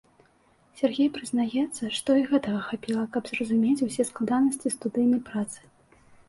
Сяргей 0.77 1.09
прызнаецца, 1.17 1.83
што 1.97 2.09
і 2.21 2.25
гэтага 2.31 2.61
хапіла, 2.69 3.03
каб 3.19 3.29
зразумець 3.33 3.85
усе 3.89 4.03
складанасці 4.09 4.73
студыйнай 4.79 5.21
працы. 5.31 5.59